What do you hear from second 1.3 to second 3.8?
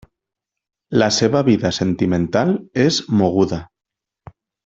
vida sentimental és moguda.